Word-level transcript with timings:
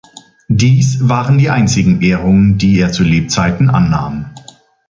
Dies 0.47 1.07
waren 1.09 1.37
die 1.37 1.51
einzigen 1.51 2.01
Ehrungen, 2.01 2.57
die 2.57 2.79
er 2.79 2.91
zu 2.91 3.03
Lebzeiten 3.03 3.69
annahm. 3.69 4.33